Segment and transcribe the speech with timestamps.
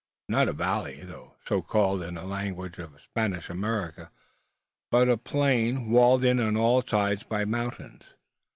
[0.01, 4.09] It is not a valley, though so called in the language of Spanish America,
[4.89, 8.01] but a plain walled in on all sides by mountains.